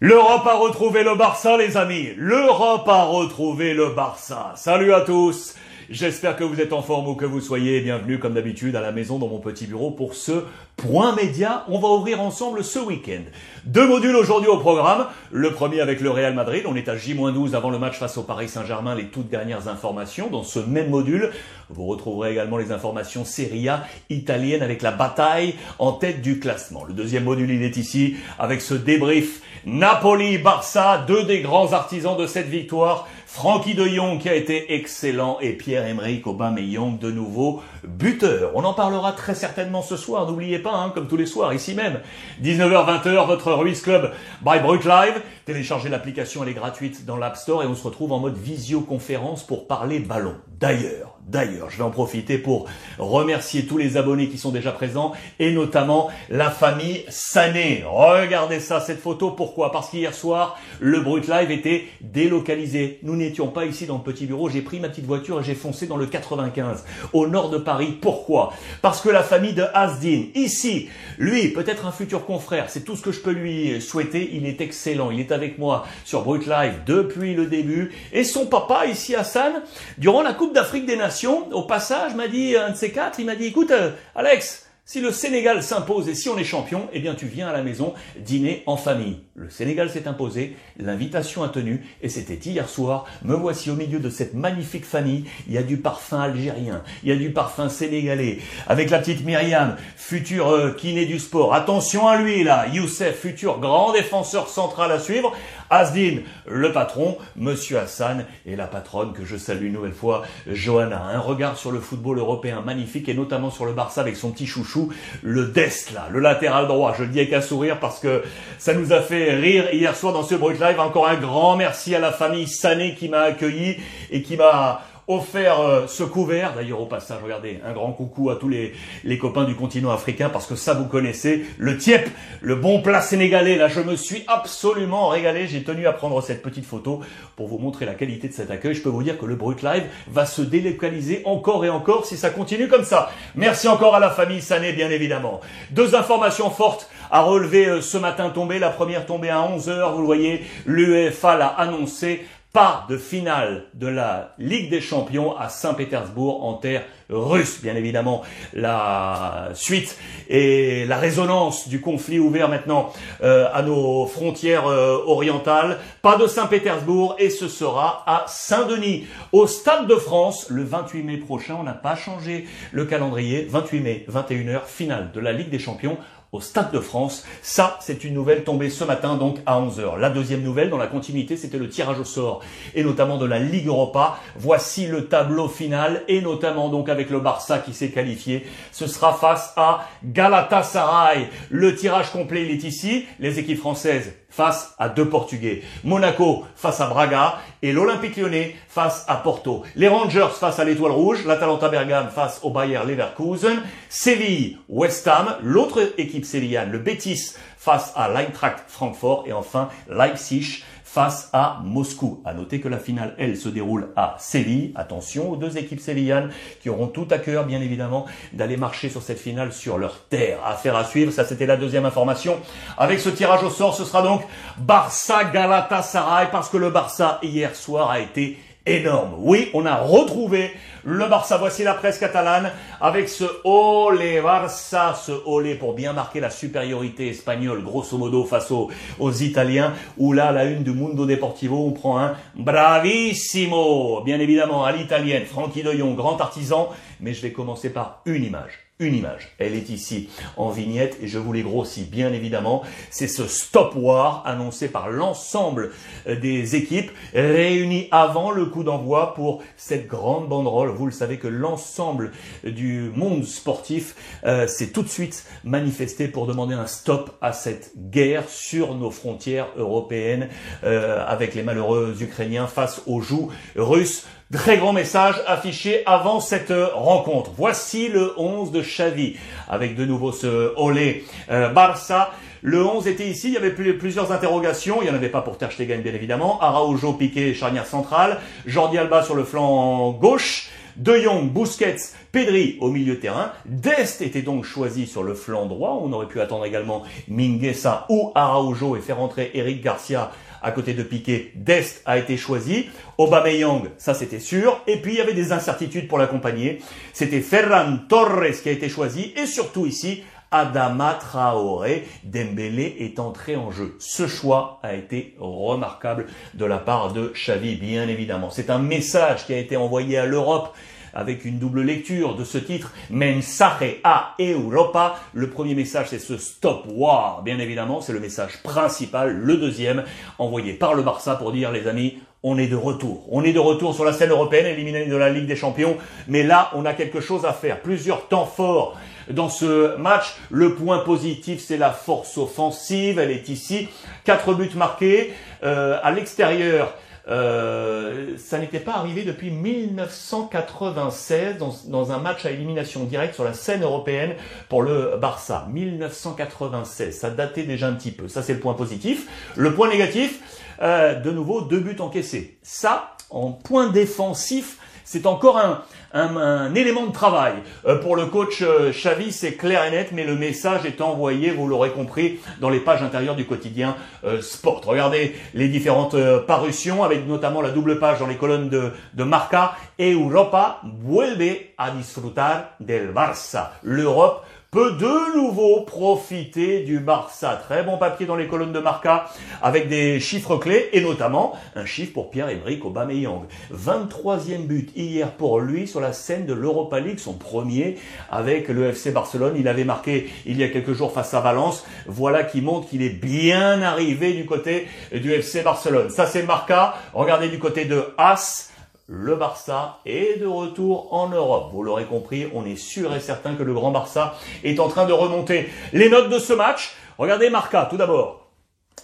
L'Europe 0.00 0.46
a 0.46 0.56
retrouvé 0.56 1.04
le 1.04 1.14
Barça, 1.14 1.56
les 1.56 1.76
amis. 1.76 2.08
L'Europe 2.16 2.88
a 2.88 3.04
retrouvé 3.04 3.74
le 3.74 3.90
Barça. 3.90 4.52
Salut 4.56 4.92
à 4.92 5.02
tous. 5.02 5.54
J'espère 5.88 6.36
que 6.36 6.42
vous 6.42 6.60
êtes 6.60 6.72
en 6.72 6.82
forme 6.82 7.06
ou 7.06 7.14
que 7.14 7.24
vous 7.24 7.40
soyez 7.40 7.80
bienvenue 7.80 8.18
comme 8.18 8.34
d'habitude 8.34 8.74
à 8.74 8.80
la 8.80 8.90
maison 8.90 9.18
dans 9.20 9.28
mon 9.28 9.38
petit 9.38 9.66
bureau 9.66 9.92
pour 9.92 10.14
ce 10.14 10.44
point 10.76 11.14
média. 11.14 11.64
On 11.68 11.78
va 11.78 11.88
ouvrir 11.88 12.20
ensemble 12.20 12.64
ce 12.64 12.78
week-end. 12.78 13.22
Deux 13.64 13.86
modules 13.86 14.16
aujourd'hui 14.16 14.48
au 14.48 14.58
programme. 14.58 15.06
Le 15.30 15.50
premier 15.52 15.80
avec 15.80 16.00
le 16.00 16.10
Real 16.10 16.34
Madrid. 16.34 16.64
On 16.66 16.76
est 16.76 16.88
à 16.88 16.96
J-12 16.96 17.54
avant 17.54 17.70
le 17.70 17.78
match 17.78 17.98
face 17.98 18.18
au 18.18 18.22
Paris 18.22 18.48
Saint-Germain. 18.48 18.94
Les 18.94 19.06
toutes 19.06 19.28
dernières 19.28 19.68
informations 19.68 20.28
dans 20.28 20.42
ce 20.42 20.58
même 20.58 20.90
module. 20.90 21.30
Vous 21.70 21.86
retrouverez 21.86 22.32
également 22.32 22.58
les 22.58 22.72
informations 22.72 23.24
Serie 23.24 23.68
A 23.68 23.84
italienne 24.10 24.62
avec 24.62 24.82
la 24.82 24.92
bataille 24.92 25.54
en 25.78 25.92
tête 25.92 26.20
du 26.20 26.38
classement. 26.38 26.84
Le 26.84 26.92
deuxième 26.92 27.24
module, 27.24 27.50
il 27.50 27.62
est 27.62 27.76
ici 27.76 28.16
avec 28.38 28.60
ce 28.60 28.74
débrief 28.74 29.40
Napoli-Barça, 29.66 31.04
deux 31.06 31.24
des 31.24 31.40
grands 31.40 31.72
artisans 31.72 32.16
de 32.16 32.26
cette 32.26 32.48
victoire. 32.48 33.08
Francky 33.34 33.74
de 33.74 33.84
Jong 33.84 34.20
qui 34.20 34.28
a 34.28 34.34
été 34.36 34.74
excellent 34.74 35.38
et 35.40 35.54
Pierre-Emerick 35.54 36.24
Aubameyang 36.24 37.00
de 37.00 37.10
nouveau 37.10 37.62
buteur. 37.82 38.52
On 38.54 38.62
en 38.62 38.74
parlera 38.74 39.10
très 39.10 39.34
certainement 39.34 39.82
ce 39.82 39.96
soir, 39.96 40.28
n'oubliez 40.28 40.60
pas, 40.64 40.74
hein, 40.74 40.90
comme 40.92 41.06
tous 41.06 41.16
les 41.16 41.26
soirs, 41.26 41.54
ici 41.54 41.74
même. 41.74 42.00
19h-20h, 42.42 43.26
votre 43.26 43.52
Ruiz 43.52 43.80
Club 43.82 44.12
by 44.42 44.58
Brut 44.60 44.84
Live. 44.84 45.22
Téléchargez 45.44 45.88
l'application, 45.88 46.42
elle 46.42 46.48
est 46.48 46.54
gratuite 46.54 47.04
dans 47.04 47.16
l'App 47.16 47.36
Store 47.36 47.62
et 47.62 47.66
on 47.66 47.76
se 47.76 47.84
retrouve 47.84 48.10
en 48.10 48.18
mode 48.18 48.36
visioconférence 48.36 49.46
pour 49.46 49.68
parler 49.68 50.00
ballon. 50.00 50.34
D'ailleurs, 50.64 51.18
d'ailleurs, 51.26 51.70
je 51.70 51.76
vais 51.76 51.82
en 51.82 51.90
profiter 51.90 52.38
pour 52.38 52.66
remercier 52.98 53.66
tous 53.66 53.76
les 53.76 53.98
abonnés 53.98 54.28
qui 54.28 54.38
sont 54.38 54.50
déjà 54.50 54.72
présents 54.72 55.12
et 55.38 55.52
notamment 55.52 56.10
la 56.30 56.50
famille 56.50 57.04
Sané. 57.08 57.84
Regardez 57.86 58.60
ça, 58.60 58.80
cette 58.80 59.00
photo. 59.00 59.30
Pourquoi? 59.30 59.70
Parce 59.72 59.90
qu'hier 59.90 60.14
soir, 60.14 60.58
le 60.80 61.00
Brut 61.00 61.28
Live 61.28 61.50
était 61.50 61.84
délocalisé. 62.00 62.98
Nous 63.02 63.16
n'étions 63.16 63.48
pas 63.48 63.66
ici 63.66 63.84
dans 63.84 63.98
le 63.98 64.02
petit 64.02 64.24
bureau. 64.24 64.48
J'ai 64.48 64.62
pris 64.62 64.80
ma 64.80 64.88
petite 64.88 65.04
voiture 65.04 65.40
et 65.40 65.44
j'ai 65.44 65.54
foncé 65.54 65.86
dans 65.86 65.98
le 65.98 66.06
95, 66.06 66.84
au 67.12 67.26
nord 67.26 67.50
de 67.50 67.58
Paris. 67.58 67.98
Pourquoi? 68.00 68.54
Parce 68.80 69.02
que 69.02 69.10
la 69.10 69.22
famille 69.22 69.54
de 69.54 69.64
Asdin, 69.74 70.24
ici, 70.34 70.88
lui, 71.18 71.48
peut-être 71.48 71.86
un 71.86 71.92
futur 71.92 72.24
confrère, 72.24 72.70
c'est 72.70 72.84
tout 72.84 72.96
ce 72.96 73.02
que 73.02 73.12
je 73.12 73.20
peux 73.20 73.32
lui 73.32 73.82
souhaiter. 73.82 74.30
Il 74.32 74.46
est 74.46 74.62
excellent. 74.62 75.10
Il 75.10 75.20
est 75.20 75.32
avec 75.32 75.58
moi 75.58 75.84
sur 76.06 76.22
Brut 76.22 76.46
Live 76.46 76.80
depuis 76.86 77.34
le 77.34 77.46
début. 77.46 77.92
Et 78.14 78.24
son 78.24 78.46
papa, 78.46 78.86
ici, 78.86 79.14
Hassan, 79.14 79.62
durant 79.98 80.22
la 80.22 80.32
Coupe 80.32 80.53
d'Afrique 80.54 80.86
des 80.86 80.96
Nations, 80.96 81.52
au 81.52 81.62
passage, 81.62 82.14
m'a 82.14 82.28
dit, 82.28 82.56
un 82.56 82.70
de 82.70 82.76
ces 82.76 82.90
quatre, 82.90 83.18
il 83.18 83.26
m'a 83.26 83.36
dit, 83.36 83.46
écoute, 83.46 83.70
euh, 83.70 83.90
Alex, 84.14 84.66
si 84.86 85.00
le 85.00 85.10
Sénégal 85.10 85.62
s'impose 85.62 86.08
et 86.08 86.14
si 86.14 86.28
on 86.28 86.38
est 86.38 86.44
champion, 86.44 86.88
eh 86.92 87.00
bien 87.00 87.14
tu 87.14 87.26
viens 87.26 87.48
à 87.48 87.52
la 87.52 87.62
maison 87.62 87.94
dîner 88.18 88.62
en 88.66 88.76
famille. 88.76 89.20
Le 89.36 89.50
Sénégal 89.50 89.90
s'est 89.90 90.06
imposé, 90.06 90.54
l'invitation 90.78 91.42
a 91.42 91.48
tenu 91.48 91.84
et 92.02 92.08
c'était 92.08 92.36
hier 92.36 92.68
soir. 92.68 93.04
Me 93.24 93.34
voici 93.34 93.68
au 93.68 93.74
milieu 93.74 93.98
de 93.98 94.08
cette 94.08 94.32
magnifique 94.32 94.84
famille. 94.84 95.24
Il 95.48 95.54
y 95.54 95.58
a 95.58 95.64
du 95.64 95.76
parfum 95.76 96.20
algérien, 96.20 96.84
il 97.02 97.08
y 97.08 97.12
a 97.12 97.16
du 97.16 97.30
parfum 97.30 97.68
sénégalais. 97.68 98.38
Avec 98.68 98.90
la 98.90 99.00
petite 99.00 99.24
Myriam, 99.24 99.74
futur 99.96 100.50
euh, 100.50 100.70
kiné 100.70 101.04
du 101.04 101.18
sport. 101.18 101.52
Attention 101.52 102.06
à 102.06 102.16
lui 102.16 102.44
là, 102.44 102.68
Youssef, 102.68 103.18
futur 103.18 103.58
grand 103.58 103.92
défenseur 103.92 104.48
central 104.48 104.92
à 104.92 105.00
suivre. 105.00 105.32
Asdin, 105.68 106.18
le 106.46 106.70
patron, 106.70 107.18
Monsieur 107.34 107.80
Hassan 107.80 108.26
et 108.46 108.54
la 108.54 108.68
patronne 108.68 109.14
que 109.14 109.24
je 109.24 109.36
salue 109.36 109.64
une 109.64 109.72
nouvelle 109.72 109.94
fois, 109.94 110.22
Johanna. 110.46 111.06
Un 111.12 111.18
regard 111.18 111.56
sur 111.56 111.72
le 111.72 111.80
football 111.80 112.18
européen 112.18 112.60
magnifique 112.60 113.08
et 113.08 113.14
notamment 113.14 113.50
sur 113.50 113.64
le 113.64 113.72
Barça 113.72 114.00
avec 114.00 114.14
son 114.14 114.30
petit 114.30 114.46
chouchou 114.46 114.92
le 115.22 115.46
Dest 115.46 115.92
là, 115.92 116.06
le 116.12 116.20
latéral 116.20 116.68
droit. 116.68 116.94
Je 116.96 117.02
le 117.02 117.08
dis 117.08 117.18
avec 117.18 117.32
un 117.32 117.40
sourire 117.40 117.80
parce 117.80 117.98
que 117.98 118.22
ça 118.58 118.74
nous 118.74 118.92
a 118.92 119.00
fait 119.00 119.23
rire 119.30 119.72
hier 119.72 119.96
soir 119.96 120.12
dans 120.12 120.22
ce 120.22 120.34
Brut 120.34 120.60
Live. 120.60 120.78
Encore 120.80 121.08
un 121.08 121.16
grand 121.16 121.56
merci 121.56 121.94
à 121.94 121.98
la 121.98 122.12
famille 122.12 122.46
Sané 122.46 122.94
qui 122.94 123.08
m'a 123.08 123.20
accueilli 123.20 123.76
et 124.10 124.22
qui 124.22 124.36
m'a 124.36 124.82
offert 125.08 125.60
euh, 125.60 125.86
ce 125.86 126.02
couvert. 126.02 126.54
D'ailleurs, 126.54 126.80
au 126.80 126.86
passage, 126.86 127.18
regardez, 127.22 127.60
un 127.64 127.72
grand 127.72 127.92
coucou 127.92 128.30
à 128.30 128.36
tous 128.36 128.48
les, 128.48 128.72
les 129.04 129.18
copains 129.18 129.44
du 129.44 129.54
continent 129.54 129.90
africain 129.90 130.30
parce 130.30 130.46
que 130.46 130.56
ça, 130.56 130.74
vous 130.74 130.86
connaissez. 130.86 131.44
Le 131.58 131.76
tiep, 131.76 132.08
le 132.40 132.56
bon 132.56 132.80
plat 132.80 133.00
sénégalais. 133.00 133.56
Là, 133.56 133.68
je 133.68 133.80
me 133.80 133.96
suis 133.96 134.24
absolument 134.26 135.08
régalé. 135.08 135.46
J'ai 135.46 135.62
tenu 135.62 135.86
à 135.86 135.92
prendre 135.92 136.20
cette 136.22 136.42
petite 136.42 136.64
photo 136.64 137.00
pour 137.36 137.48
vous 137.48 137.58
montrer 137.58 137.86
la 137.86 137.94
qualité 137.94 138.28
de 138.28 138.32
cet 138.32 138.50
accueil. 138.50 138.74
Je 138.74 138.82
peux 138.82 138.88
vous 138.88 139.02
dire 139.02 139.18
que 139.18 139.26
le 139.26 139.36
Brut 139.36 139.62
Live 139.62 139.84
va 140.08 140.26
se 140.26 140.42
délocaliser 140.42 141.22
encore 141.24 141.64
et 141.64 141.70
encore 141.70 142.06
si 142.06 142.16
ça 142.16 142.30
continue 142.30 142.68
comme 142.68 142.84
ça. 142.84 143.10
Merci 143.34 143.68
encore 143.68 143.94
à 143.94 144.00
la 144.00 144.10
famille 144.10 144.40
Sané, 144.40 144.72
bien 144.72 144.90
évidemment. 144.90 145.40
Deux 145.70 145.94
informations 145.94 146.50
fortes 146.50 146.88
à 147.10 147.22
relever 147.22 147.66
euh, 147.66 147.80
ce 147.80 147.98
matin 147.98 148.30
tombé. 148.30 148.58
La 148.58 148.70
première 148.70 149.06
tombée 149.06 149.30
à 149.30 149.38
11h. 149.38 149.92
Vous 149.92 150.00
le 150.00 150.06
voyez, 150.06 150.44
l'UEFA 150.66 151.36
l'a 151.36 151.46
annoncé 151.46 152.24
pas 152.54 152.86
de 152.88 152.96
finale 152.96 153.64
de 153.74 153.88
la 153.88 154.36
Ligue 154.38 154.70
des 154.70 154.80
Champions 154.80 155.36
à 155.36 155.48
Saint-Pétersbourg 155.48 156.44
en 156.44 156.54
terre 156.54 156.84
russe. 157.10 157.60
Bien 157.60 157.74
évidemment, 157.74 158.22
la 158.52 159.48
suite 159.54 159.98
et 160.28 160.86
la 160.86 160.96
résonance 160.98 161.68
du 161.68 161.80
conflit 161.80 162.20
ouvert 162.20 162.48
maintenant 162.48 162.92
euh, 163.24 163.48
à 163.52 163.62
nos 163.62 164.06
frontières 164.06 164.68
euh, 164.68 165.02
orientales. 165.04 165.80
Pas 166.00 166.16
de 166.16 166.28
Saint-Pétersbourg 166.28 167.16
et 167.18 167.28
ce 167.28 167.48
sera 167.48 168.04
à 168.06 168.24
Saint-Denis, 168.28 169.08
au 169.32 169.48
Stade 169.48 169.88
de 169.88 169.96
France, 169.96 170.46
le 170.48 170.62
28 170.62 171.02
mai 171.02 171.16
prochain. 171.16 171.56
On 171.58 171.64
n'a 171.64 171.72
pas 171.72 171.96
changé 171.96 172.46
le 172.70 172.84
calendrier. 172.84 173.48
28 173.50 173.80
mai, 173.80 174.06
21h, 174.08 174.60
finale 174.66 175.10
de 175.12 175.18
la 175.18 175.32
Ligue 175.32 175.50
des 175.50 175.58
Champions 175.58 175.98
au 176.34 176.40
Stade 176.40 176.72
de 176.72 176.80
France. 176.80 177.24
Ça, 177.42 177.78
c'est 177.80 178.02
une 178.02 178.12
nouvelle 178.12 178.42
tombée 178.42 178.68
ce 178.68 178.82
matin, 178.82 179.14
donc 179.16 179.38
à 179.46 179.60
11h. 179.60 179.98
La 179.98 180.10
deuxième 180.10 180.42
nouvelle, 180.42 180.68
dans 180.68 180.76
la 180.76 180.88
continuité, 180.88 181.36
c'était 181.36 181.58
le 181.58 181.68
tirage 181.68 182.00
au 182.00 182.04
sort, 182.04 182.42
et 182.74 182.82
notamment 182.82 183.18
de 183.18 183.24
la 183.24 183.38
Ligue 183.38 183.68
Europa. 183.68 184.18
Voici 184.36 184.88
le 184.88 185.06
tableau 185.06 185.46
final, 185.46 186.02
et 186.08 186.20
notamment 186.20 186.68
donc 186.68 186.88
avec 186.88 187.08
le 187.08 187.20
Barça 187.20 187.60
qui 187.60 187.72
s'est 187.72 187.90
qualifié. 187.90 188.44
Ce 188.72 188.88
sera 188.88 189.14
face 189.14 189.52
à 189.56 189.86
Galatasaray. 190.04 191.28
Le 191.50 191.76
tirage 191.76 192.10
complet, 192.10 192.42
il 192.42 192.50
est 192.50 192.64
ici. 192.64 193.06
Les 193.20 193.38
équipes 193.38 193.60
françaises 193.60 194.12
face 194.34 194.74
à 194.78 194.88
deux 194.88 195.08
Portugais. 195.08 195.62
Monaco 195.84 196.44
face 196.56 196.80
à 196.80 196.86
Braga 196.86 197.36
et 197.62 197.72
l'Olympique 197.72 198.16
lyonnais 198.16 198.56
face 198.68 199.04
à 199.06 199.16
Porto. 199.16 199.62
Les 199.76 199.86
Rangers 199.86 200.28
face 200.38 200.58
à 200.58 200.64
l'Étoile 200.64 200.92
Rouge, 200.92 201.24
l'Atalanta 201.24 201.68
Bergame 201.68 202.08
face 202.08 202.40
au 202.42 202.50
Bayer 202.50 202.80
Leverkusen, 202.84 203.62
Séville, 203.88 204.58
West 204.68 205.06
Ham, 205.06 205.36
l'autre 205.42 205.92
équipe 205.98 206.24
sévillane, 206.24 206.72
le 206.72 206.78
Betis 206.78 207.34
face 207.56 207.92
à 207.94 208.08
l'Eintracht 208.08 208.64
Francfort 208.66 209.24
et 209.26 209.32
enfin 209.32 209.68
Leipzig 209.88 210.64
face 210.94 211.28
à 211.32 211.58
Moscou. 211.64 212.22
À 212.24 212.34
noter 212.34 212.60
que 212.60 212.68
la 212.68 212.78
finale, 212.78 213.16
elle, 213.18 213.36
se 213.36 213.48
déroule 213.48 213.88
à 213.96 214.14
Séville. 214.20 214.72
Attention 214.76 215.32
aux 215.32 215.36
deux 215.36 215.58
équipes 215.58 215.80
sévillanes 215.80 216.30
qui 216.62 216.70
auront 216.70 216.86
tout 216.86 217.08
à 217.10 217.18
cœur, 217.18 217.46
bien 217.46 217.60
évidemment, 217.60 218.06
d'aller 218.32 218.56
marcher 218.56 218.88
sur 218.88 219.02
cette 219.02 219.18
finale 219.18 219.52
sur 219.52 219.76
leur 219.76 220.04
terre. 220.04 220.38
Affaire 220.46 220.76
à 220.76 220.84
suivre. 220.84 221.10
Ça, 221.10 221.24
c'était 221.24 221.46
la 221.46 221.56
deuxième 221.56 221.84
information. 221.84 222.38
Avec 222.78 223.00
ce 223.00 223.08
tirage 223.08 223.42
au 223.42 223.50
sort, 223.50 223.74
ce 223.74 223.84
sera 223.84 224.02
donc 224.02 224.22
Barça 224.56 225.24
Galatasaray 225.24 226.28
parce 226.30 226.48
que 226.48 226.58
le 226.58 226.70
Barça 226.70 227.18
hier 227.24 227.56
soir 227.56 227.90
a 227.90 227.98
été 227.98 228.38
énorme. 228.66 229.14
Oui, 229.18 229.50
on 229.54 229.66
a 229.66 229.76
retrouvé 229.76 230.52
le 230.84 231.06
Barça. 231.06 231.36
Voici 231.38 231.62
la 231.62 231.74
presse 231.74 231.98
catalane 231.98 232.52
avec 232.80 233.08
ce 233.08 233.24
olé 233.44 234.20
Barça, 234.20 234.94
ce 234.94 235.12
olé 235.26 235.54
pour 235.54 235.74
bien 235.74 235.92
marquer 235.92 236.20
la 236.20 236.30
supériorité 236.30 237.08
espagnole, 237.08 237.62
grosso 237.62 237.96
modo, 237.98 238.24
face 238.24 238.50
aux, 238.50 238.70
Italiens. 239.12 239.74
Où 239.98 240.12
là, 240.12 240.32
la 240.32 240.44
une 240.44 240.62
du 240.62 240.72
Mundo 240.72 241.06
Deportivo, 241.06 241.66
on 241.66 241.72
prend 241.72 241.98
un 241.98 242.16
bravissimo, 242.34 244.02
bien 244.02 244.18
évidemment, 244.20 244.64
à 244.64 244.72
l'italienne. 244.72 245.24
Frankie 245.24 245.62
de 245.62 245.94
grand 245.94 246.20
artisan. 246.20 246.70
Mais 247.00 247.12
je 247.12 247.22
vais 247.22 247.32
commencer 247.32 247.70
par 247.70 248.00
une 248.06 248.24
image 248.24 248.63
une 248.80 248.94
image. 248.94 249.28
Elle 249.38 249.54
est 249.54 249.68
ici 249.68 250.08
en 250.36 250.50
vignette 250.50 250.98
et 251.00 251.06
je 251.06 251.18
vous 251.18 251.32
l'ai 251.32 251.42
grossi 251.42 251.84
bien 251.84 252.12
évidemment. 252.12 252.62
C'est 252.90 253.06
ce 253.06 253.28
stop 253.28 253.74
war 253.76 254.22
annoncé 254.26 254.66
par 254.68 254.90
l'ensemble 254.90 255.70
euh, 256.08 256.16
des 256.18 256.56
équipes 256.56 256.90
réunies 257.14 257.86
avant 257.92 258.32
le 258.32 258.46
coup 258.46 258.64
d'envoi 258.64 259.14
pour 259.14 259.44
cette 259.56 259.86
grande 259.86 260.28
banderole. 260.28 260.70
Vous 260.70 260.86
le 260.86 260.92
savez 260.92 261.18
que 261.18 261.28
l'ensemble 261.28 262.10
du 262.42 262.90
monde 262.96 263.24
sportif 263.24 263.94
euh, 264.24 264.48
s'est 264.48 264.70
tout 264.70 264.82
de 264.82 264.88
suite 264.88 265.24
manifesté 265.44 266.08
pour 266.08 266.26
demander 266.26 266.54
un 266.54 266.66
stop 266.66 267.16
à 267.20 267.32
cette 267.32 267.72
guerre 267.76 268.28
sur 268.28 268.74
nos 268.74 268.90
frontières 268.90 269.48
européennes 269.56 270.28
euh, 270.64 271.04
avec 271.06 271.36
les 271.36 271.44
malheureux 271.44 271.94
Ukrainiens 272.00 272.48
face 272.48 272.82
aux 272.86 273.00
joues 273.00 273.30
russes. 273.54 274.04
Très 274.32 274.56
grand 274.56 274.72
message 274.72 275.22
affiché 275.26 275.82
avant 275.84 276.18
cette 276.18 276.52
rencontre. 276.72 277.32
Voici 277.36 277.88
le 277.88 278.18
11 278.18 278.52
de 278.52 278.62
Xavi 278.62 279.16
avec 279.48 279.76
de 279.76 279.84
nouveau 279.84 280.12
ce 280.12 280.54
olé 280.56 281.04
euh, 281.30 281.50
Barça. 281.50 282.10
Le 282.40 282.64
11 282.64 282.88
était 282.88 283.06
ici, 283.06 283.28
il 283.28 283.34
y 283.34 283.36
avait 283.36 283.50
plusieurs 283.50 284.12
interrogations, 284.12 284.80
il 284.80 284.86
n'y 284.86 284.90
en 284.90 284.94
avait 284.94 285.10
pas 285.10 285.20
pour 285.20 285.36
Ter 285.36 285.52
Stegen 285.52 285.82
bien 285.82 285.92
évidemment, 285.92 286.40
Araujo, 286.40 286.94
Piqué, 286.94 287.34
charnière 287.34 287.66
centrale, 287.66 288.18
Jordi 288.46 288.78
Alba 288.78 289.02
sur 289.02 289.14
le 289.14 289.24
flanc 289.24 289.92
gauche, 289.92 290.50
De 290.76 290.96
Jong, 290.96 291.30
Busquets, 291.30 291.76
Pedri 292.10 292.56
au 292.60 292.70
milieu 292.70 292.96
de 292.96 293.00
terrain. 293.00 293.30
Dest 293.44 294.00
était 294.00 294.22
donc 294.22 294.44
choisi 294.44 294.86
sur 294.86 295.02
le 295.02 295.14
flanc 295.14 295.46
droit. 295.46 295.80
On 295.82 295.92
aurait 295.92 296.08
pu 296.08 296.20
attendre 296.20 296.44
également 296.44 296.82
Minguesa 297.08 297.86
ou 297.88 298.10
Araujo 298.14 298.76
et 298.76 298.80
faire 298.80 299.00
entrer 299.00 299.30
Eric 299.34 299.62
Garcia 299.62 300.10
à 300.44 300.52
côté 300.52 300.74
de 300.74 300.82
Piqué, 300.82 301.32
Dest 301.34 301.82
a 301.86 301.96
été 301.98 302.18
choisi. 302.18 302.66
Aubameyang, 302.98 303.70
ça 303.78 303.94
c'était 303.94 304.20
sûr. 304.20 304.60
Et 304.66 304.76
puis 304.76 304.92
il 304.92 304.98
y 304.98 305.00
avait 305.00 305.14
des 305.14 305.32
incertitudes 305.32 305.88
pour 305.88 305.98
l'accompagner. 305.98 306.60
C'était 306.92 307.22
Ferran 307.22 307.78
Torres 307.88 308.42
qui 308.42 308.50
a 308.50 308.52
été 308.52 308.68
choisi. 308.68 309.14
Et 309.16 309.24
surtout 309.24 309.66
ici, 309.66 310.02
Adama 310.30 310.98
Traoré. 311.00 311.84
Dembélé 312.04 312.76
est 312.80 312.98
entré 312.98 313.36
en 313.36 313.50
jeu. 313.50 313.76
Ce 313.78 314.06
choix 314.06 314.60
a 314.62 314.74
été 314.74 315.14
remarquable 315.18 316.06
de 316.34 316.44
la 316.44 316.58
part 316.58 316.92
de 316.92 317.12
Xavi, 317.14 317.56
bien 317.56 317.88
évidemment. 317.88 318.28
C'est 318.30 318.50
un 318.50 318.58
message 318.58 319.24
qui 319.24 319.32
a 319.32 319.38
été 319.38 319.56
envoyé 319.56 319.96
à 319.96 320.04
l'Europe 320.04 320.54
avec 320.94 321.24
une 321.24 321.38
double 321.38 321.62
lecture 321.62 322.16
de 322.16 322.24
ce 322.24 322.38
titre, 322.38 322.72
Mensaje 322.90 323.76
a 323.84 324.14
Europa. 324.18 324.96
Le 325.12 325.28
premier 325.28 325.54
message, 325.54 325.88
c'est 325.90 325.98
ce 325.98 326.16
Stop 326.16 326.66
War, 326.68 327.22
bien 327.22 327.38
évidemment, 327.38 327.80
c'est 327.80 327.92
le 327.92 328.00
message 328.00 328.42
principal. 328.42 329.16
Le 329.16 329.36
deuxième, 329.36 329.84
envoyé 330.18 330.54
par 330.54 330.74
le 330.74 330.82
Barça 330.82 331.16
pour 331.16 331.32
dire, 331.32 331.50
les 331.52 331.66
amis, 331.66 331.98
on 332.22 332.38
est 332.38 332.46
de 332.46 332.56
retour. 332.56 333.06
On 333.10 333.22
est 333.22 333.34
de 333.34 333.38
retour 333.38 333.74
sur 333.74 333.84
la 333.84 333.92
scène 333.92 334.10
européenne, 334.10 334.46
éliminé 334.46 334.86
de 334.86 334.96
la 334.96 335.10
Ligue 335.10 335.26
des 335.26 335.36
Champions. 335.36 335.76
Mais 336.08 336.22
là, 336.22 336.50
on 336.54 336.64
a 336.64 336.72
quelque 336.72 337.00
chose 337.00 337.26
à 337.26 337.34
faire. 337.34 337.60
Plusieurs 337.60 338.08
temps 338.08 338.24
forts 338.24 338.78
dans 339.10 339.28
ce 339.28 339.76
match. 339.76 340.14
Le 340.30 340.54
point 340.54 340.78
positif, 340.78 341.44
c'est 341.44 341.58
la 341.58 341.70
force 341.70 342.16
offensive. 342.16 342.98
Elle 342.98 343.10
est 343.10 343.28
ici. 343.28 343.68
Quatre 344.04 344.32
buts 344.32 344.50
marqués. 344.56 345.12
Euh, 345.42 345.78
à 345.82 345.90
l'extérieur, 345.90 346.74
euh, 347.06 348.16
ça 348.16 348.38
n'était 348.38 348.60
pas 348.60 348.72
arrivé 348.72 349.02
depuis 349.02 349.30
1996 349.30 351.36
dans, 351.38 351.54
dans, 351.66 351.92
un 351.92 351.98
match 351.98 352.24
à 352.24 352.30
élimination 352.30 352.84
directe 352.84 353.14
sur 353.14 353.24
la 353.24 353.34
scène 353.34 353.62
européenne 353.62 354.14
pour 354.48 354.62
le 354.62 354.96
Barça. 354.98 355.46
1996, 355.50 356.98
ça 356.98 357.10
datait 357.10 357.42
déjà 357.42 357.68
un 357.68 357.74
petit 357.74 357.90
peu. 357.90 358.08
Ça, 358.08 358.22
c'est 358.22 358.32
le 358.32 358.40
point 358.40 358.54
positif. 358.54 359.06
Le 359.36 359.54
point 359.54 359.68
négatif, 359.68 360.20
euh, 360.62 360.94
de 360.94 361.10
nouveau, 361.10 361.42
deux 361.42 361.60
buts 361.60 361.76
encaissés. 361.78 362.38
Ça, 362.42 362.96
en 363.10 363.32
point 363.32 363.68
défensif, 363.68 364.56
c'est 364.84 365.06
encore 365.06 365.38
un, 365.38 365.62
un, 365.92 366.54
élément 366.54 366.86
de 366.86 366.92
travail. 366.92 367.34
Euh, 367.66 367.78
pour 367.78 367.96
le 367.96 368.06
coach 368.06 368.42
euh, 368.42 368.70
Xavi, 368.70 369.12
c'est 369.12 369.32
clair 369.32 369.64
et 369.64 369.70
net, 369.70 369.90
mais 369.92 370.04
le 370.04 370.14
message 370.14 370.64
est 370.66 370.80
envoyé, 370.80 371.30
vous 371.30 371.46
l'aurez 371.46 371.70
compris, 371.70 372.20
dans 372.40 372.50
les 372.50 372.60
pages 372.60 372.82
intérieures 372.82 373.16
du 373.16 373.24
quotidien 373.24 373.76
euh, 374.04 374.20
Sport. 374.20 374.62
Regardez 374.66 375.16
les 375.34 375.48
différentes 375.48 375.96
parutions, 376.26 376.84
avec 376.84 377.06
notamment 377.06 377.40
la 377.40 377.50
double 377.50 377.78
page 377.78 377.98
dans 377.98 378.06
les 378.06 378.16
colonnes 378.16 378.48
de, 378.48 378.72
de 378.94 379.04
Marca. 379.04 379.56
Europa 379.78 380.60
vuelve 380.62 381.54
a 381.58 381.70
disfrutar 381.70 382.54
del 382.60 382.92
Barça. 382.92 383.52
L'Europe 383.62 384.24
peut 384.54 384.76
de 384.78 385.16
nouveau 385.16 385.62
profiter 385.62 386.60
du 386.60 386.78
Barça. 386.78 387.42
Très 387.44 387.64
bon 387.64 387.76
papier 387.76 388.06
dans 388.06 388.14
les 388.14 388.28
colonnes 388.28 388.52
de 388.52 388.60
Marca 388.60 389.06
avec 389.42 389.68
des 389.68 389.98
chiffres 389.98 390.36
clés 390.36 390.68
et 390.72 390.80
notamment 390.80 391.36
un 391.56 391.64
chiffre 391.64 391.92
pour 391.92 392.08
Pierre-Emerick 392.08 392.64
Aubameyang. 392.64 393.24
23e 393.52 394.46
but 394.46 394.70
hier 394.76 395.10
pour 395.10 395.40
lui 395.40 395.66
sur 395.66 395.80
la 395.80 395.92
scène 395.92 396.24
de 396.24 396.34
l'Europa 396.34 396.78
League, 396.78 397.00
son 397.00 397.14
premier 397.14 397.78
avec 398.12 398.46
le 398.46 398.66
FC 398.68 398.92
Barcelone. 398.92 399.34
Il 399.36 399.48
avait 399.48 399.64
marqué 399.64 400.08
il 400.24 400.38
y 400.38 400.44
a 400.44 400.48
quelques 400.48 400.74
jours 400.74 400.92
face 400.92 401.12
à 401.14 401.20
Valence. 401.20 401.66
Voilà 401.88 402.22
qui 402.22 402.40
montre 402.40 402.68
qu'il 402.68 402.82
est 402.82 402.90
bien 402.90 403.60
arrivé 403.60 404.12
du 404.12 404.24
côté 404.24 404.68
du 404.92 405.12
FC 405.14 405.42
Barcelone. 405.42 405.90
Ça 405.90 406.06
c'est 406.06 406.22
Marca. 406.22 406.76
Regardez 406.92 407.28
du 407.28 407.40
côté 407.40 407.64
de 407.64 407.92
As 407.98 408.53
le 408.86 409.16
Barça 409.16 409.78
est 409.86 410.20
de 410.20 410.26
retour 410.26 410.92
en 410.92 411.08
Europe. 411.08 411.50
Vous 411.52 411.62
l'aurez 411.62 411.86
compris, 411.86 412.28
on 412.34 412.44
est 412.44 412.56
sûr 412.56 412.94
et 412.94 413.00
certain 413.00 413.34
que 413.34 413.42
le 413.42 413.54
grand 413.54 413.70
Barça 413.70 414.14
est 414.42 414.60
en 414.60 414.68
train 414.68 414.84
de 414.84 414.92
remonter. 414.92 415.48
Les 415.72 415.88
notes 415.88 416.10
de 416.10 416.18
ce 416.18 416.34
match, 416.34 416.76
regardez 416.98 417.30
Marca 417.30 417.66
tout 417.70 417.78
d'abord. 417.78 418.23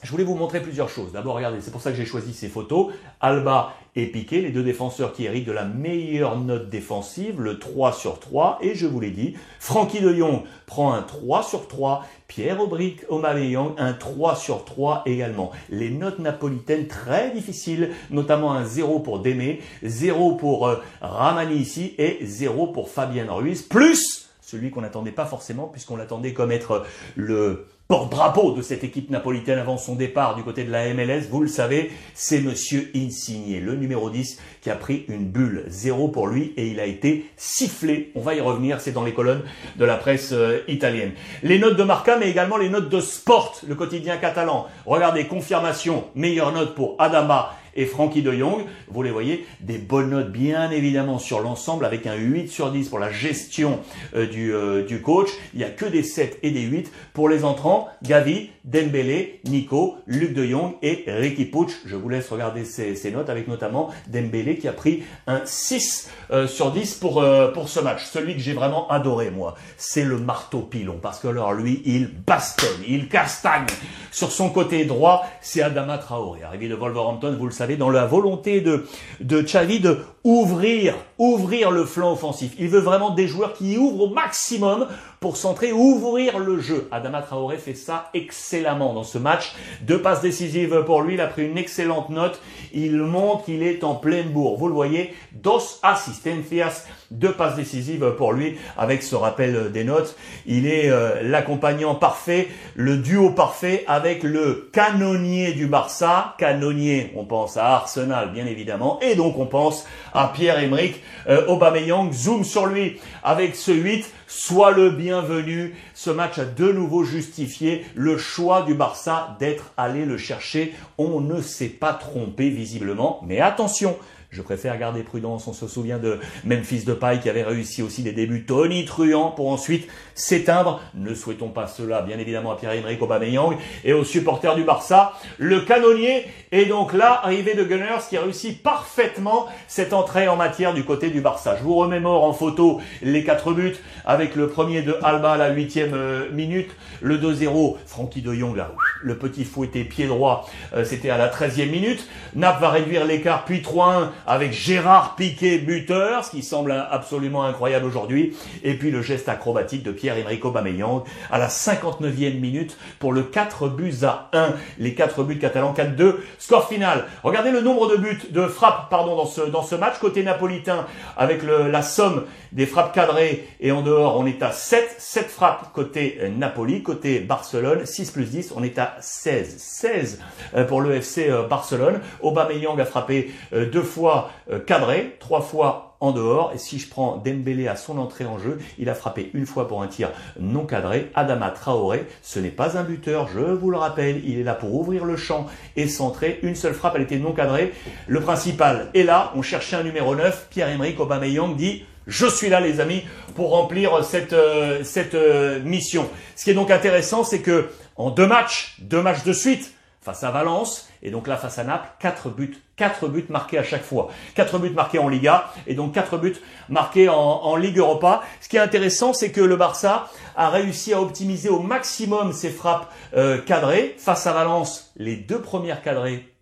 Je 0.03 0.11
voulais 0.11 0.25
vous 0.25 0.35
montrer 0.35 0.63
plusieurs 0.63 0.89
choses. 0.89 1.13
D'abord, 1.13 1.37
regardez, 1.37 1.61
c'est 1.61 1.71
pour 1.71 1.83
ça 1.83 1.91
que 1.91 1.97
j'ai 1.97 2.07
choisi 2.07 2.33
ces 2.33 2.49
photos. 2.49 2.93
Alba 3.21 3.75
et 3.97 4.07
Piqué, 4.07 4.41
les 4.41 4.51
deux 4.51 4.63
défenseurs 4.63 5.13
qui 5.13 5.27
héritent 5.27 5.47
de 5.47 5.53
la 5.53 5.67
meilleure 5.67 6.39
note 6.39 6.71
défensive, 6.71 7.41
le 7.41 7.59
3 7.59 7.93
sur 7.93 8.19
3. 8.19 8.61
Et 8.63 8.75
je 8.75 8.87
vous 8.87 8.99
l'ai 8.99 9.11
dit, 9.11 9.35
Francky 9.59 10.01
de 10.01 10.15
Jong 10.15 10.43
prend 10.65 10.95
un 10.95 11.03
3 11.03 11.43
sur 11.43 11.69
3. 11.69 12.07
Pierre 12.29 12.61
Aubric 12.61 13.01
Aubameyang, 13.11 13.75
un 13.77 13.93
3 13.93 14.37
sur 14.37 14.65
3 14.65 15.03
également. 15.05 15.51
Les 15.69 15.91
notes 15.91 16.19
napolitaines 16.19 16.87
très 16.87 17.31
difficiles, 17.33 17.91
notamment 18.11 18.53
un 18.53 18.65
0 18.65 19.01
pour 19.01 19.19
Démé, 19.19 19.61
0 19.83 20.37
pour 20.37 20.67
euh, 20.67 20.77
Ramani 21.03 21.57
ici 21.57 21.95
et 21.99 22.19
0 22.23 22.69
pour 22.69 22.89
Fabien 22.89 23.27
Ruiz, 23.31 23.61
plus 23.63 24.20
celui 24.51 24.71
qu'on 24.71 24.81
n'attendait 24.81 25.13
pas 25.13 25.27
forcément, 25.27 25.67
puisqu'on 25.67 25.97
l'attendait 25.97 26.33
comme 26.33 26.51
être 26.51 26.85
le 27.15 27.67
porte-drapeau 27.87 28.53
de 28.53 28.63
cette 28.63 28.85
équipe 28.85 29.11
napolitaine 29.11 29.59
avant 29.59 29.77
son 29.77 29.97
départ 29.97 30.37
du 30.37 30.45
côté 30.45 30.63
de 30.63 30.71
la 30.71 30.95
MLS, 30.95 31.23
vous 31.29 31.41
le 31.41 31.49
savez, 31.49 31.91
c'est 32.15 32.41
Monsieur 32.41 32.89
Insigne, 32.95 33.59
le 33.59 33.75
numéro 33.75 34.11
10, 34.11 34.39
qui 34.61 34.71
a 34.71 34.77
pris 34.77 35.05
une 35.09 35.27
bulle. 35.27 35.65
Zéro 35.67 36.07
pour 36.07 36.29
lui 36.29 36.53
et 36.57 36.69
il 36.69 36.79
a 36.79 36.87
été 36.87 37.27
sifflé. 37.37 38.13
On 38.15 38.21
va 38.21 38.35
y 38.35 38.41
revenir, 38.41 38.81
c'est 38.81 38.93
dans 38.93 39.03
les 39.03 39.13
colonnes 39.13 39.43
de 39.77 39.85
la 39.85 39.97
presse 39.97 40.31
euh, 40.33 40.61
italienne. 40.69 41.13
Les 41.43 41.59
notes 41.59 41.77
de 41.77 41.83
Marca, 41.83 42.17
mais 42.17 42.31
également 42.31 42.59
les 42.59 42.69
notes 42.69 42.89
de 42.89 43.01
Sport, 43.01 43.61
le 43.67 43.75
quotidien 43.75 44.19
catalan. 44.19 44.69
Regardez, 44.87 45.27
confirmation, 45.27 46.05
meilleure 46.15 46.53
note 46.53 46.77
pour 46.77 46.95
Adama 47.01 47.57
et 47.77 47.87
Frankie 47.87 48.23
de 48.23 48.33
Jong. 48.33 48.65
Vous 48.89 49.03
les 49.03 49.11
voyez, 49.11 49.47
des 49.61 49.79
bonnes 49.79 50.11
notes 50.11 50.33
bien 50.33 50.71
évidemment 50.71 51.19
sur 51.19 51.41
l'ensemble 51.41 51.85
avec 51.85 52.07
un 52.07 52.15
8 52.15 52.49
sur 52.49 52.71
10 52.71 52.89
pour 52.89 52.99
la 52.99 53.11
gestion 53.11 53.81
euh, 54.15 54.27
du, 54.27 54.53
euh, 54.53 54.85
du 54.85 55.01
coach. 55.01 55.29
Il 55.55 55.59
n'y 55.59 55.65
a 55.65 55.71
que 55.71 55.85
des 55.85 56.03
7 56.03 56.39
et 56.43 56.51
des 56.51 56.63
8 56.63 56.91
pour 57.13 57.29
les 57.29 57.45
entrants. 57.45 57.89
Gavi, 58.03 58.51
Dembélé, 58.65 59.41
Nico, 59.45 59.97
Luc 60.07 60.35
de 60.35 60.45
Jong 60.45 60.75
et 60.83 61.05
Ricky 61.07 61.47
Pucci. 61.47 61.77
Je 61.87 61.97
vous 61.97 62.09
laisse 62.09 62.29
regarder 62.29 62.65
ces, 62.65 63.11
notes 63.11 63.31
avec 63.31 63.49
notamment 63.49 63.91
Dembélé 64.09 64.59
qui 64.59 64.69
a 64.69 64.73
pris 64.73 65.03
un 65.27 65.41
6 65.45 66.11
euh, 66.31 66.47
sur 66.47 66.73
10 66.73 66.95
pour, 66.97 67.25
pour 67.55 67.69
ce 67.69 67.81
match. 67.81 68.05
Celui 68.05 68.35
que 68.35 68.41
j'ai 68.41 68.53
vraiment 68.53 68.89
adoré 68.89 69.31
moi, 69.31 69.55
c'est 69.77 70.05
le 70.05 70.19
marteau 70.19 70.61
pilon 70.61 70.99
parce 71.01 71.21
que 71.21 71.29
alors 71.29 71.53
lui, 71.53 71.83
il 71.85 72.09
bastonne, 72.09 72.83
il 72.87 73.09
castagne. 73.09 73.67
Sur 74.11 74.33
son 74.33 74.51
côté 74.51 74.85
droit, 74.85 75.25
c'est 75.41 75.63
Adama 75.63 75.99
Traoré, 75.99 76.43
arrivé 76.43 76.69
de 76.69 76.75
Wolverhampton, 76.75 77.37
vous 77.39 77.47
le 77.47 77.53
savez, 77.53 77.77
dans 77.77 77.91
la 77.91 78.07
volonté 78.07 78.61
de, 78.61 78.87
de 79.21 79.41
Xavi 79.41 79.81
de 79.81 79.99
ouvrir, 80.25 80.95
ouvrir 81.19 81.71
le 81.71 81.85
flanc 81.85 82.13
offensif. 82.13 82.53
Il 82.59 82.69
veut 82.69 82.81
vraiment 82.81 83.11
des 83.11 83.29
joueurs 83.29 83.55
qui 83.55 83.79
ouvrent 83.79 84.05
au 84.05 84.11
maximum 84.11 84.87
pour 85.21 85.37
centrer, 85.37 85.71
ouvrir 85.71 86.39
le 86.39 86.61
jeu. 86.61 86.89
Adama 86.91 87.21
Traoré 87.21 87.59
fait 87.59 87.75
ça 87.75 88.09
excellemment 88.15 88.95
dans 88.95 89.05
ce 89.05 89.19
match. 89.19 89.53
Deux 89.83 90.01
passes 90.01 90.23
décisives 90.23 90.83
pour 90.87 91.03
lui, 91.03 91.13
il 91.15 91.21
a 91.21 91.27
pris 91.27 91.45
une 91.45 91.59
excellente 91.59 92.09
note. 92.09 92.41
Il 92.73 92.97
montre 92.97 93.45
qu'il 93.45 93.63
est 93.63 93.85
en 93.85 93.95
pleine 93.95 94.31
bourre. 94.31 94.57
Vous 94.57 94.67
le 94.67 94.73
voyez, 94.73 95.13
dos 95.33 95.61
asistencias, 95.83 96.87
deux 97.11 97.33
passes 97.33 97.55
décisives 97.55 98.15
pour 98.17 98.33
lui 98.33 98.57
avec 98.79 99.03
ce 99.03 99.15
rappel 99.15 99.71
des 99.73 99.85
notes. 99.85 100.17
Il 100.47 100.67
est 100.67 100.89
euh, 100.89 101.23
l'accompagnant 101.23 101.95
parfait, 101.95 102.49
le 102.75 102.97
duo 102.97 103.29
parfait 103.29 103.85
avec 103.89 104.23
le 104.23 104.71
canonnier 104.73 105.53
du 105.53 105.67
Barça. 105.67 106.35
Canonnier, 106.39 107.13
on 107.15 107.27
pense 107.27 107.59
à 107.59 107.75
Arsenal 107.75 108.33
bien 108.33 108.47
évidemment, 108.47 108.99
et 109.03 109.17
donc 109.17 109.39
on 109.39 109.45
pense 109.47 109.87
à 110.15 110.29
Pierre-Emerick 110.29 111.03
euh, 111.29 111.47
Aubameyang. 111.47 112.11
Zoom 112.11 112.43
sur 112.43 112.65
lui 112.65 112.99
avec 113.23 113.55
ce 113.55 113.73
8 113.73 114.11
Sois 114.33 114.71
le 114.71 114.91
bienvenu. 115.11 115.75
Ce 115.93 116.09
match 116.09 116.39
a 116.39 116.45
de 116.45 116.71
nouveau 116.71 117.03
justifié 117.03 117.85
le 117.97 118.17
choix 118.17 118.63
du 118.63 118.75
Barça 118.75 119.37
d'être 119.41 119.73
allé 119.77 120.05
le 120.05 120.17
chercher. 120.17 120.73
On 120.99 121.21
ne 121.21 121.43
s'est 121.43 121.67
pas 121.67 121.95
trompé 121.95 122.49
visiblement. 122.49 123.21
Mais 123.27 123.41
attention, 123.41 123.97
je 124.31 124.43
préfère 124.43 124.79
garder 124.79 125.03
prudence. 125.03 125.49
On 125.49 125.53
se 125.53 125.67
souvient 125.67 125.99
de 125.99 126.21
Memphis 126.45 126.85
Depay 126.85 127.19
qui 127.21 127.29
avait 127.29 127.43
réussi 127.43 127.83
aussi 127.83 128.03
des 128.03 128.13
débuts 128.13 128.45
tonitruants 128.45 129.33
pour 129.33 129.49
ensuite 129.49 129.89
s'éteindre. 130.15 130.81
Ne 130.95 131.15
souhaitons 131.15 131.49
pas 131.49 131.67
cela, 131.67 132.03
bien 132.03 132.19
évidemment, 132.19 132.53
à 132.53 132.57
Pierre-Emerick 132.57 133.03
Aubameyang 133.03 133.57
et 133.85 133.93
aux 133.93 134.05
supporters 134.05 134.55
du 134.55 134.63
Barça. 134.63 135.15
Le 135.39 135.61
canonnier 135.61 136.27
est 136.53 136.67
donc 136.67 136.93
là, 136.93 137.21
arrivé 137.25 137.55
de 137.55 137.65
Gunners, 137.65 138.07
qui 138.09 138.17
a 138.17 138.23
réussi 138.23 138.53
parfaitement 138.53 139.47
cette 139.67 139.93
entrée 139.93 140.29
en 140.29 140.37
matière 140.37 140.75
du 140.75 140.85
côté 140.85 141.11
du 141.11 141.21
Barça. 141.21 141.57
Je 141.59 141.65
vous 141.65 141.75
remémore 141.75 142.23
en 142.23 142.33
photo 142.33 142.81
les 143.03 143.25
quatre 143.25 143.53
buts 143.53 143.77
avec 144.05 144.37
le 144.37 144.49
premier 144.49 144.83
de 144.83 144.97
Alba 145.03 145.33
à 145.33 145.37
la 145.37 145.51
huitième 145.51 145.95
euh, 145.95 146.31
minute, 146.31 146.71
le 147.01 147.19
2-0, 147.19 147.77
Francky 147.87 148.23
de 148.23 148.33
Jong 148.33 148.55
là, 148.57 148.73
le 149.03 149.17
petit 149.17 149.45
fouetté 149.45 149.85
pied 149.85 150.07
droit, 150.07 150.49
euh, 150.75 150.85
c'était 150.85 151.11
à 151.11 151.19
la 151.19 151.29
13e 151.29 151.71
minute. 151.71 152.07
Naples 152.35 152.61
va 152.61 152.71
réduire 152.71 153.05
l'écart, 153.05 153.45
puis 153.45 153.61
3-1 153.61 154.11
avec 154.27 154.53
Gérard 154.53 155.17
Piquet 155.17 155.59
buteur, 155.59 156.25
ce 156.25 156.31
qui 156.31 156.43
semble 156.43 156.73
absolument 156.73 157.45
incroyable 157.45 157.87
aujourd'hui. 157.87 158.37
Et 158.63 158.75
puis 158.75 158.91
le 158.91 159.03
geste 159.03 159.29
acrobatique 159.29 159.83
de 159.83 159.93
Pierre-Emerick 159.93 160.45
Aubameyang 160.45 161.05
à 161.31 161.39
la 161.39 161.49
59e 161.49 162.39
minute 162.39 162.77
pour 162.99 163.13
le 163.13 163.23
4 163.23 163.69
buts 163.69 163.95
à 164.03 164.29
1. 164.33 164.55
Les 164.79 164.95
4 164.95 165.23
buts 165.23 165.39
catalans, 165.39 165.73
4-2. 165.73 166.17
Score 166.39 166.69
final. 166.69 167.07
Regardez 167.23 167.51
le 167.51 167.61
nombre 167.61 167.91
de 167.91 167.97
buts, 167.97 168.21
de 168.31 168.47
frappes, 168.47 168.91
pardon, 168.91 169.17
dans 169.17 169.27
ce, 169.27 169.43
dans 169.43 169.63
ce 169.63 169.75
match. 169.75 169.99
Côté 170.01 170.23
napolitain, 170.23 170.87
avec 171.17 171.43
la 171.43 171.83
somme 171.83 172.25
des 172.53 172.67
frappes 172.67 172.95
cadrées 172.95 173.49
et 173.61 173.73
en 173.73 173.83
dehors, 173.83 174.19
on 174.19 174.27
est 174.27 174.43
à 174.43 174.53
7. 174.53 174.97
7 174.99 175.29
frappes 175.29 175.73
côté 175.73 176.19
Napoli. 176.37 176.83
Côté 176.83 177.21
Barcelone, 177.21 177.85
6 177.85 178.11
plus 178.11 178.27
10, 178.27 178.53
on 178.57 178.63
est 178.63 178.79
à 178.79 178.90
16. 179.01 179.57
16 179.59 180.21
euh, 180.55 180.65
pour 180.65 180.81
le 180.81 180.95
FC 180.95 181.29
euh, 181.29 181.47
Barcelone. 181.47 182.01
Aubameyang 182.21 182.79
a 182.81 182.85
frappé 182.85 183.33
euh, 183.53 183.71
deux 183.71 183.83
fois 183.83 184.31
cadré, 184.67 185.17
trois 185.21 185.41
fois 185.41 185.97
en 186.01 186.13
dehors. 186.13 186.53
Et 186.55 186.59
si 186.59 186.79
je 186.79 186.89
prends 186.89 187.17
Dembélé 187.19 187.69
à 187.69 187.77
son 187.77 187.99
entrée 187.99 188.25
en 188.25 188.39
jeu, 188.39 188.59
il 188.79 188.89
a 188.89 188.95
frappé 188.95 189.31
une 189.35 189.47
fois 189.47 189.69
pour 189.69 189.83
un 189.83 189.87
tir 189.87 190.11
non 190.39 190.65
cadré. 190.65 191.11
Adama 191.15 191.51
Traoré, 191.51 192.07
ce 192.23 192.41
n'est 192.41 192.51
pas 192.51 192.79
un 192.79 192.83
buteur, 192.83 193.29
je 193.29 193.41
vous 193.41 193.71
le 193.71 193.77
rappelle, 193.77 194.23
il 194.25 194.39
est 194.39 194.43
là 194.45 194.55
pour 194.55 194.75
ouvrir 194.75 195.05
le 195.05 195.17
champ 195.17 195.47
et 195.77 195.87
centrer. 195.89 196.41
Une 196.43 196.55
seule 196.55 196.75
frappe, 196.75 196.95
elle 196.97 197.03
était 197.03 197.19
non 197.19 197.33
cadrée. 197.33 197.73
Le 198.07 198.21
principal 198.21 198.91
est 198.95 199.05
là, 199.05 199.33
on 199.37 199.43
cherchait 199.43 199.77
un 199.77 199.83
numéro 199.83 200.15
9. 200.15 200.49
Pierre-Emerick 200.51 200.99
Aubameyang 201.01 201.55
dit 201.55 201.85
je 202.07 202.27
suis 202.27 202.49
là, 202.49 202.61
les 202.61 202.81
amis, 202.81 203.03
pour 203.35 203.51
remplir 203.51 204.05
cette, 204.05 204.33
euh, 204.33 204.83
cette 204.85 205.15
euh, 205.15 205.61
mission. 205.61 206.09
Ce 206.37 206.45
qui 206.45 206.51
est 206.51 206.55
donc 206.55 206.71
intéressant, 206.71 207.25
c'est 207.25 207.41
que 207.41 207.69
en 207.97 208.11
deux 208.11 208.27
matchs, 208.27 208.77
deux 208.81 209.03
matchs 209.03 209.25
de 209.25 209.33
suite, 209.33 209.75
face 210.03 210.25
à 210.25 210.31
Valence, 210.31 210.89
et 211.03 211.11
donc 211.11 211.27
là 211.27 211.37
face 211.37 211.59
à 211.59 211.65
Naples, 211.65 211.89
quatre 211.99 212.31
buts, 212.31 212.57
quatre 212.77 213.09
buts 213.09 213.27
marqués 213.29 213.59
à 213.59 213.63
chaque 213.63 213.85
fois. 213.85 214.09
Quatre 214.35 214.59
buts 214.59 214.71
marqués 214.71 214.99
en 214.99 215.09
Liga, 215.09 215.53
et 215.67 215.75
donc 215.75 215.93
quatre 215.93 216.17
buts 216.17 216.37
marqués 216.69 217.09
en, 217.09 217.57
Ligue 217.57 217.79
Europa. 217.79 218.23
Ce 218.41 218.49
qui 218.49 218.57
est 218.57 218.61
intéressant, 218.61 219.13
c'est 219.13 219.31
que 219.31 219.43
le 219.43 219.57
Barça 219.57 220.09
a 220.37 220.49
réussi 220.49 220.95
à 220.95 221.01
optimiser 221.03 221.51
au 221.51 221.61
maximum 221.61 222.33
ses 222.33 222.51
frappes 222.51 222.91
euh, 223.15 223.39
cadrées. 223.43 223.95
Face 223.99 224.27
à 224.27 224.33
Valence, 224.33 224.93
les 224.97 225.17
deux 225.17 225.41
premières 225.41 225.83
cadrées, 225.83 226.33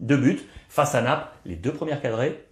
deux 0.00 0.16
buts. 0.16 0.40
Face 0.70 0.94
à 0.94 1.02
Naples, 1.02 1.26
les 1.44 1.56
deux 1.56 1.72
premières 1.72 2.00
cadrées, 2.00 2.46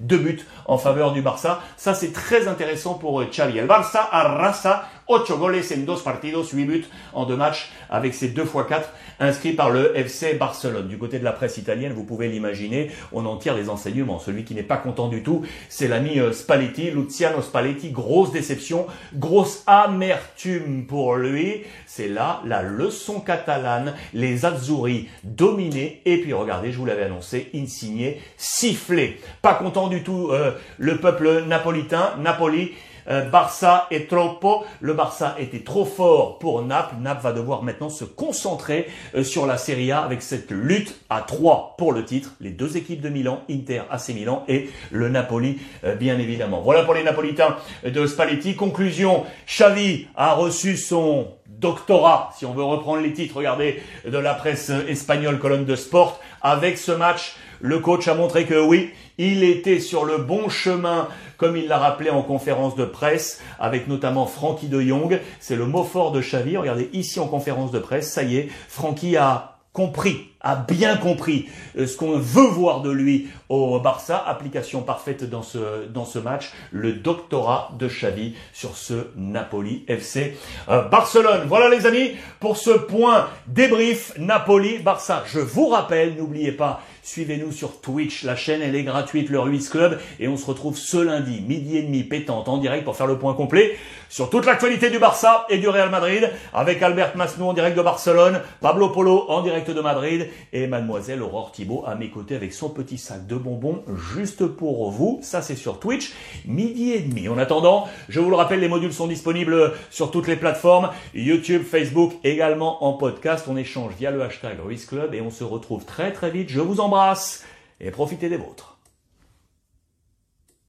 deux 0.00 0.18
buts 0.18 0.46
en 0.66 0.78
faveur 0.78 1.12
du 1.12 1.22
Barça. 1.22 1.60
Ça, 1.76 1.94
c'est 1.94 2.12
très 2.12 2.48
intéressant 2.48 2.94
pour 2.94 3.22
Xavi. 3.24 3.58
El 3.58 3.66
Barça 3.66 4.08
arrasa 4.10 4.84
8 5.08 5.32
goles 5.38 5.56
en 5.56 5.84
dos 5.84 5.96
partidos, 5.96 6.50
8 6.52 6.64
buts 6.64 6.86
en 7.12 7.26
deux 7.26 7.36
matchs 7.36 7.70
avec 7.88 8.14
ses 8.14 8.28
2 8.28 8.42
x 8.42 8.52
4 8.68 8.88
inscrits 9.20 9.52
par 9.52 9.70
le 9.70 9.96
FC 9.96 10.34
Barcelone. 10.34 10.88
Du 10.88 10.98
côté 10.98 11.18
de 11.18 11.24
la 11.24 11.32
presse 11.32 11.58
italienne, 11.58 11.92
vous 11.92 12.04
pouvez 12.04 12.28
l'imaginer, 12.28 12.90
on 13.12 13.26
en 13.26 13.36
tire 13.36 13.54
les 13.54 13.68
enseignements. 13.68 14.18
Celui 14.18 14.44
qui 14.44 14.54
n'est 14.54 14.62
pas 14.62 14.78
content 14.78 15.08
du 15.08 15.22
tout, 15.22 15.44
c'est 15.68 15.88
l'ami 15.88 16.18
euh, 16.18 16.32
Spalletti, 16.32 16.90
Luciano 16.90 17.42
Spalletti. 17.42 17.90
Grosse 17.90 18.32
déception, 18.32 18.86
grosse 19.14 19.62
amertume 19.66 20.86
pour 20.86 21.16
lui. 21.16 21.62
C'est 21.86 22.08
là 22.08 22.40
la 22.46 22.62
leçon 22.62 23.20
catalane, 23.20 23.94
les 24.14 24.44
Azzurri 24.44 25.08
dominés. 25.24 26.00
Et 26.06 26.18
puis 26.18 26.32
regardez, 26.32 26.72
je 26.72 26.78
vous 26.78 26.86
l'avais 26.86 27.04
annoncé, 27.04 27.50
Insigné 27.54 28.20
sifflé. 28.36 29.20
Pas 29.42 29.54
content 29.54 29.88
du 29.88 30.02
tout 30.02 30.30
euh, 30.30 30.52
le 30.78 30.96
peuple 30.96 31.44
napolitain, 31.46 32.14
Napoli 32.18 32.72
Barça 33.06 33.86
est 33.90 34.08
troppo. 34.08 34.64
Le 34.80 34.94
Barça 34.94 35.36
était 35.38 35.60
trop 35.60 35.84
fort 35.84 36.38
pour 36.38 36.62
Naples. 36.62 36.96
Naples 37.00 37.22
va 37.22 37.32
devoir 37.32 37.62
maintenant 37.62 37.88
se 37.88 38.04
concentrer 38.04 38.88
euh, 39.14 39.24
sur 39.24 39.46
la 39.46 39.58
Serie 39.58 39.92
A 39.92 40.00
avec 40.00 40.22
cette 40.22 40.50
lutte 40.50 40.94
à 41.08 41.22
trois 41.22 41.74
pour 41.78 41.92
le 41.92 42.04
titre. 42.04 42.34
Les 42.40 42.50
deux 42.50 42.76
équipes 42.76 43.00
de 43.00 43.08
Milan, 43.08 43.42
Inter, 43.50 43.82
AC 43.90 44.10
Milan 44.10 44.44
et 44.48 44.70
le 44.90 45.08
Napoli, 45.08 45.58
euh, 45.84 45.94
bien 45.94 46.18
évidemment. 46.18 46.60
Voilà 46.60 46.84
pour 46.84 46.94
les 46.94 47.02
Napolitains 47.02 47.56
de 47.84 48.06
Spalletti. 48.06 48.56
Conclusion, 48.56 49.24
Xavi 49.46 50.08
a 50.16 50.34
reçu 50.34 50.76
son 50.76 51.28
doctorat, 51.60 52.32
si 52.36 52.46
on 52.46 52.52
veut 52.52 52.64
reprendre 52.64 53.02
les 53.02 53.12
titres, 53.12 53.36
regardez, 53.36 53.82
de 54.04 54.18
la 54.18 54.34
presse 54.34 54.70
espagnole, 54.88 55.38
colonne 55.38 55.64
de 55.64 55.76
sport, 55.76 56.20
avec 56.42 56.78
ce 56.78 56.92
match 56.92 57.36
le 57.60 57.78
coach 57.78 58.08
a 58.08 58.14
montré 58.14 58.46
que 58.46 58.58
oui, 58.58 58.90
il 59.18 59.44
était 59.44 59.80
sur 59.80 60.04
le 60.06 60.16
bon 60.16 60.48
chemin, 60.48 61.08
comme 61.36 61.56
il 61.56 61.68
l'a 61.68 61.78
rappelé 61.78 62.08
en 62.08 62.22
conférence 62.22 62.74
de 62.74 62.86
presse, 62.86 63.42
avec 63.58 63.86
notamment 63.86 64.26
Frankie 64.26 64.68
de 64.68 64.80
Jong. 64.80 65.20
C'est 65.40 65.56
le 65.56 65.66
mot 65.66 65.84
fort 65.84 66.10
de 66.10 66.20
Xavi. 66.20 66.56
Regardez 66.56 66.88
ici 66.94 67.20
en 67.20 67.26
conférence 67.26 67.70
de 67.70 67.78
presse, 67.78 68.10
ça 68.10 68.22
y 68.22 68.38
est, 68.38 68.48
Frankie 68.68 69.16
a 69.16 69.58
compris, 69.72 70.29
a 70.40 70.56
bien 70.56 70.96
compris 70.96 71.48
euh, 71.78 71.86
ce 71.86 71.96
qu'on 71.96 72.18
veut 72.18 72.46
voir 72.46 72.80
de 72.80 72.90
lui 72.90 73.28
au 73.48 73.78
Barça. 73.80 74.22
Application 74.26 74.82
parfaite 74.82 75.28
dans 75.28 75.42
ce, 75.42 75.86
dans 75.92 76.04
ce 76.04 76.18
match. 76.18 76.52
Le 76.70 76.92
doctorat 76.92 77.72
de 77.78 77.88
Xavi 77.88 78.34
sur 78.52 78.76
ce 78.76 79.08
Napoli 79.16 79.84
FC 79.88 80.36
euh, 80.68 80.82
Barcelone. 80.82 81.42
Voilà 81.46 81.68
les 81.68 81.86
amis 81.86 82.12
pour 82.38 82.56
ce 82.56 82.70
point 82.70 83.28
débrief 83.46 84.12
Napoli-Barça. 84.18 85.24
Je 85.26 85.40
vous 85.40 85.68
rappelle, 85.68 86.16
n'oubliez 86.16 86.52
pas, 86.52 86.80
Suivez-nous 87.02 87.50
sur 87.50 87.80
Twitch, 87.80 88.24
la 88.24 88.36
chaîne 88.36 88.60
elle 88.62 88.76
est 88.76 88.82
gratuite, 88.82 89.30
le 89.30 89.40
Ruiz 89.40 89.70
Club, 89.70 89.98
et 90.18 90.28
on 90.28 90.36
se 90.36 90.44
retrouve 90.44 90.76
ce 90.76 90.98
lundi, 90.98 91.40
midi 91.40 91.78
et 91.78 91.82
demi, 91.82 92.04
pétante, 92.04 92.48
en 92.48 92.58
direct 92.58 92.84
pour 92.84 92.94
faire 92.94 93.06
le 93.06 93.18
point 93.18 93.32
complet 93.32 93.76
sur 94.10 94.28
toute 94.28 94.44
l'actualité 94.44 94.90
du 94.90 94.98
Barça 94.98 95.46
et 95.48 95.58
du 95.58 95.68
Real 95.68 95.88
Madrid, 95.88 96.30
avec 96.52 96.82
Albert 96.82 97.16
Masnou 97.16 97.46
en 97.46 97.52
direct 97.52 97.76
de 97.76 97.82
Barcelone, 97.82 98.42
Pablo 98.60 98.90
Polo 98.90 99.24
en 99.28 99.40
direct 99.42 99.70
de 99.70 99.80
Madrid, 99.80 100.28
et 100.52 100.66
mademoiselle 100.66 101.22
Aurore 101.22 101.52
Thibault 101.52 101.84
à 101.86 101.94
mes 101.94 102.10
côtés 102.10 102.34
avec 102.34 102.52
son 102.52 102.70
petit 102.70 102.98
sac 102.98 103.26
de 103.26 103.36
bonbons 103.36 103.82
juste 104.14 104.46
pour 104.46 104.90
vous. 104.90 105.20
Ça 105.22 105.42
c'est 105.42 105.56
sur 105.56 105.80
Twitch, 105.80 106.12
midi 106.46 106.92
et 106.92 107.00
demi. 107.00 107.28
En 107.28 107.38
attendant, 107.38 107.88
je 108.08 108.20
vous 108.20 108.30
le 108.30 108.36
rappelle, 108.36 108.60
les 108.60 108.68
modules 108.68 108.92
sont 108.92 109.06
disponibles 109.06 109.72
sur 109.90 110.10
toutes 110.10 110.26
les 110.26 110.36
plateformes, 110.36 110.90
YouTube, 111.14 111.62
Facebook, 111.62 112.14
également 112.24 112.84
en 112.84 112.94
podcast. 112.94 113.46
On 113.48 113.56
échange 113.56 113.92
via 113.98 114.10
le 114.10 114.22
hashtag 114.22 114.58
Ruiz 114.60 114.86
Club 114.86 115.14
et 115.14 115.20
on 115.20 115.30
se 115.30 115.44
retrouve 115.44 115.84
très 115.84 116.12
très 116.12 116.30
vite. 116.30 116.48
Je 116.48 116.60
vous 116.60 116.80
embrasse 116.80 117.44
et 117.80 117.90
profitez 117.90 118.28
des 118.28 118.36
vôtres. 118.36 118.79